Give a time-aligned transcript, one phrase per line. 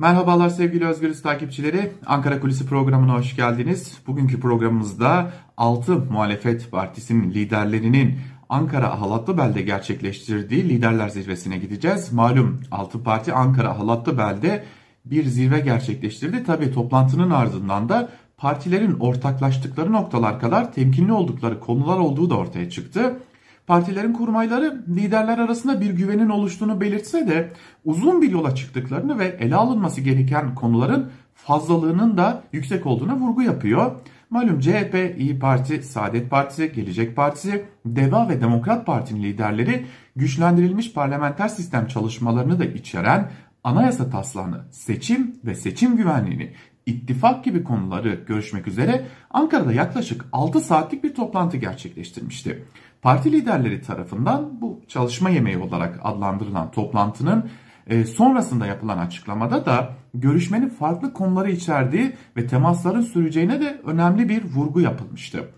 [0.00, 1.92] Merhabalar sevgili Özgürüz takipçileri.
[2.06, 3.98] Ankara Kulisi programına hoş geldiniz.
[4.06, 8.18] Bugünkü programımızda 6 muhalefet partisinin liderlerinin
[8.48, 12.12] Ankara Ahalatlıbel'de gerçekleştirdiği liderler zirvesine gideceğiz.
[12.12, 14.64] Malum 6 parti Ankara Ahalatlıbel'de
[15.04, 16.44] bir zirve gerçekleştirdi.
[16.44, 23.20] Tabi toplantının ardından da partilerin ortaklaştıkları noktalar kadar temkinli oldukları konular olduğu da ortaya çıktı.
[23.66, 27.52] Partilerin kurmayları liderler arasında bir güvenin oluştuğunu belirtse de
[27.84, 33.92] uzun bir yola çıktıklarını ve ele alınması gereken konuların fazlalığının da yüksek olduğuna vurgu yapıyor.
[34.30, 41.48] Malum CHP, İyi Parti, Saadet Partisi, Gelecek Partisi, Deva ve Demokrat Parti'nin liderleri güçlendirilmiş parlamenter
[41.48, 43.30] sistem çalışmalarını da içeren
[43.64, 46.52] anayasa taslağını, seçim ve seçim güvenliğini,
[46.86, 52.64] ittifak gibi konuları görüşmek üzere Ankara'da yaklaşık 6 saatlik bir toplantı gerçekleştirmişti.
[53.02, 57.50] Parti liderleri tarafından bu çalışma yemeği olarak adlandırılan toplantının
[57.86, 64.44] e, sonrasında yapılan açıklamada da görüşmenin farklı konuları içerdiği ve temasların süreceğine de önemli bir
[64.44, 65.48] vurgu yapılmıştı.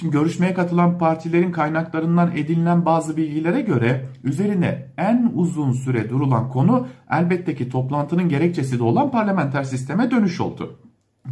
[0.00, 6.86] Şimdi görüşmeye katılan partilerin kaynaklarından edinilen bazı bilgilere göre üzerine en uzun süre durulan konu
[7.10, 10.78] elbette ki toplantının gerekçesi de olan parlamenter sisteme dönüş oldu.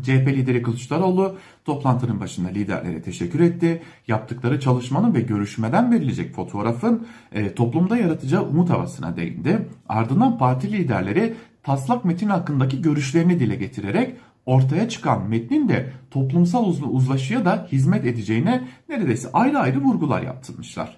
[0.02, 3.82] CHP lideri Kılıçdaroğlu toplantının başında liderlere teşekkür etti.
[4.08, 9.68] Yaptıkları çalışmanın ve görüşmeden verilecek fotoğrafın e, toplumda yaratacağı umut havasına değindi.
[9.88, 14.16] Ardından parti liderleri taslak metin hakkındaki görüşlerini dile getirerek
[14.46, 20.96] ortaya çıkan metnin de toplumsal uzlaşıya da hizmet edeceğine neredeyse ayrı ayrı vurgular yaptırmışlar.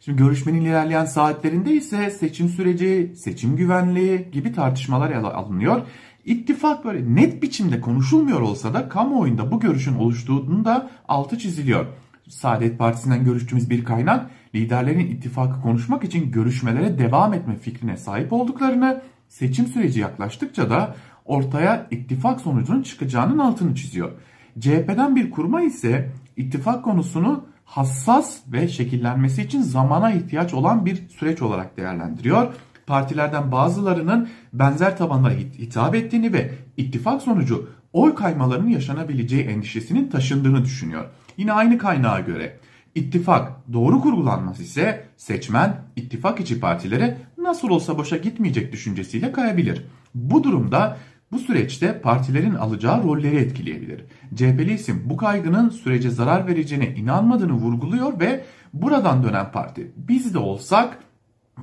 [0.00, 5.82] Şimdi görüşmenin ilerleyen saatlerinde ise seçim süreci, seçim güvenliği gibi tartışmalar alınıyor.
[6.24, 11.86] İttifak böyle net biçimde konuşulmuyor olsa da kamuoyunda bu görüşün oluştuğunun da altı çiziliyor.
[12.28, 19.02] Saadet Partisi'nden görüştüğümüz bir kaynak liderlerin ittifakı konuşmak için görüşmelere devam etme fikrine sahip olduklarını,
[19.28, 24.12] seçim süreci yaklaştıkça da ortaya ittifak sonucunun çıkacağının altını çiziyor.
[24.60, 31.42] CHP'den bir kurma ise ittifak konusunu hassas ve şekillenmesi için zamana ihtiyaç olan bir süreç
[31.42, 32.54] olarak değerlendiriyor
[32.86, 41.04] partilerden bazılarının benzer tabanlara hitap ettiğini ve ittifak sonucu oy kaymalarının yaşanabileceği endişesinin taşındığını düşünüyor.
[41.36, 42.58] Yine aynı kaynağa göre
[42.94, 49.86] ittifak doğru kurgulanması ise seçmen ittifak içi partilere nasıl olsa boşa gitmeyecek düşüncesiyle kayabilir.
[50.14, 50.96] Bu durumda
[51.32, 54.04] bu süreçte partilerin alacağı rolleri etkileyebilir.
[54.34, 60.38] CHP'li isim bu kaygının sürece zarar vereceğine inanmadığını vurguluyor ve buradan dönen parti biz de
[60.38, 60.98] olsak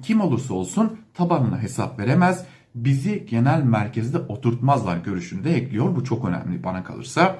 [0.02, 2.46] kim olursa olsun tabanına hesap veremez.
[2.76, 5.96] Bizi genel merkezde oturtmazlar görüşünü de ekliyor.
[5.96, 7.36] Bu çok önemli bana kalırsa.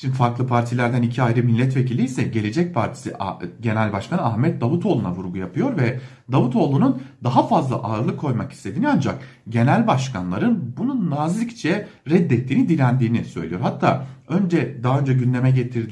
[0.00, 3.12] Şimdi farklı partilerden iki ayrı milletvekili ise Gelecek Partisi
[3.60, 6.00] Genel Başkanı Ahmet Davutoğlu'na vurgu yapıyor ve
[6.32, 9.18] Davutoğlu'nun daha fazla ağırlık koymak istediğini ancak
[9.48, 13.60] genel başkanların bunu nazikçe reddettiğini, direndiğini söylüyor.
[13.60, 15.50] Hatta önce daha önce gündeme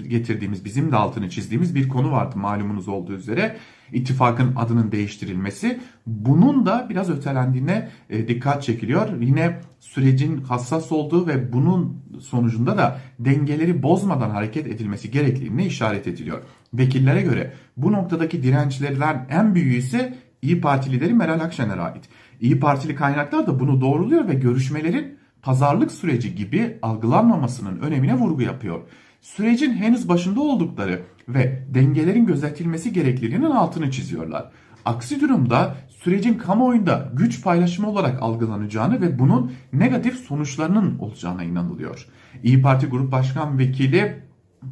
[0.09, 3.57] getirdiğimiz bizim de altını çizdiğimiz bir konu vardı malumunuz olduğu üzere
[3.93, 5.81] ittifakın adının değiştirilmesi.
[6.07, 9.21] Bunun da biraz ötelendiğine e, dikkat çekiliyor.
[9.21, 16.43] Yine sürecin hassas olduğu ve bunun sonucunda da dengeleri bozmadan hareket edilmesi gerektiğine işaret ediliyor.
[16.75, 22.09] Vekillere göre bu noktadaki dirençlerden en büyüğü ise İyi Parti lideri Meral Akşener'e ait.
[22.41, 28.81] İyi Partili kaynaklar da bunu doğruluyor ve görüşmelerin pazarlık süreci gibi algılanmamasının önemine vurgu yapıyor
[29.21, 34.51] sürecin henüz başında oldukları ve dengelerin gözetilmesi gerekliliğinin altını çiziyorlar.
[34.85, 42.07] Aksi durumda sürecin kamuoyunda güç paylaşımı olarak algılanacağını ve bunun negatif sonuçlarının olacağına inanılıyor.
[42.43, 44.23] İyi Parti Grup Başkan Vekili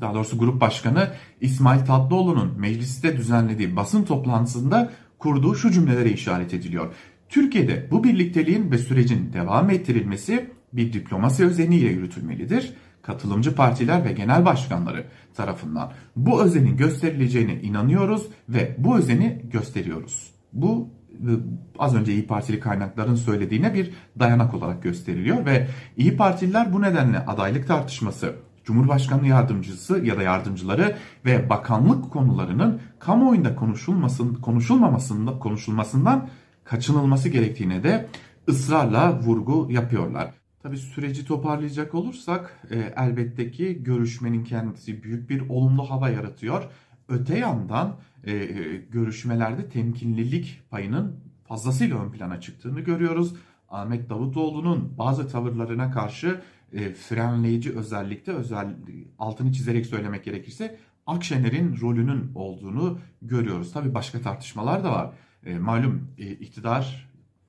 [0.01, 1.09] daha doğrusu Grup Başkanı
[1.41, 6.95] İsmail Tatlıoğlu'nun mecliste düzenlediği basın toplantısında kurduğu şu cümlelere işaret ediliyor.
[7.29, 12.73] Türkiye'de bu birlikteliğin ve sürecin devam ettirilmesi bir diplomasi özeniyle yürütülmelidir
[13.07, 20.31] katılımcı partiler ve genel başkanları tarafından bu özenin gösterileceğine inanıyoruz ve bu özeni gösteriyoruz.
[20.53, 21.31] Bu e,
[21.79, 27.19] az önce İyi Partili kaynakların söylediğine bir dayanak olarak gösteriliyor ve İyi Partililer bu nedenle
[27.19, 36.29] adaylık tartışması, Cumhurbaşkanı yardımcısı ya da yardımcıları ve bakanlık konularının kamuoyunda konuşulmasın, konuşulmamasında konuşulmasından
[36.65, 38.09] kaçınılması gerektiğine de
[38.49, 40.46] ısrarla vurgu yapıyorlar.
[40.67, 46.65] Tabii süreci toparlayacak olursak e, elbette ki görüşmenin kendisi büyük bir olumlu hava yaratıyor.
[47.09, 53.35] Öte yandan e, e, görüşmelerde temkinlilik payının fazlasıyla ön plana çıktığını görüyoruz.
[53.69, 56.41] Ahmet Davutoğlu'nun bazı tavırlarına karşı
[56.73, 58.77] e, frenleyici özellikte özel
[59.19, 63.73] altını çizerek söylemek gerekirse Akşener'in rolünün olduğunu görüyoruz.
[63.73, 65.11] Tabii başka tartışmalar da var.
[65.45, 67.07] E, malum e, iktidar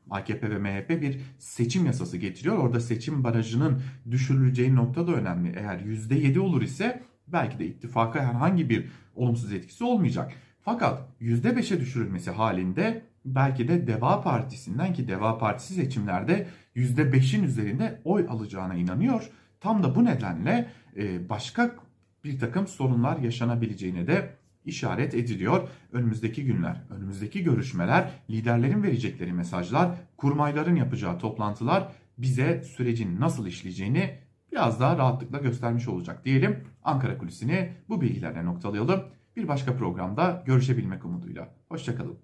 [0.10, 2.58] AKP ve MHP bir seçim yasası getiriyor.
[2.58, 3.82] Orada seçim barajının
[4.12, 5.54] düşürüleceği nokta da önemli.
[5.58, 10.32] Eğer %7 olur ise belki de ittifaka herhangi bir olumsuz etkisi olmayacak.
[10.62, 18.26] Fakat %5'e düşürülmesi halinde belki de Deva Partisi'nden ki Deva Partisi seçimlerde %5'in üzerinde oy
[18.30, 19.30] alacağına inanıyor.
[19.60, 21.76] Tam da bu nedenle e, başka
[22.24, 24.34] bir takım sorunlar yaşanabileceğine de
[24.68, 25.70] işaret ediliyor.
[25.92, 34.18] Önümüzdeki günler, önümüzdeki görüşmeler, liderlerin verecekleri mesajlar, kurmayların yapacağı toplantılar bize sürecin nasıl işleyeceğini
[34.52, 36.64] biraz daha rahatlıkla göstermiş olacak diyelim.
[36.84, 39.04] Ankara Kulisi'ni bu bilgilerle noktalayalım.
[39.36, 41.54] Bir başka programda görüşebilmek umuduyla.
[41.70, 42.18] Hoşçakalın.